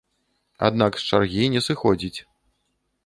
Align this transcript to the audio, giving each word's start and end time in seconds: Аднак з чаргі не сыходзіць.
Аднак 0.69 0.97
з 1.01 1.13
чаргі 1.13 1.43
не 1.57 1.61
сыходзіць. 1.67 2.19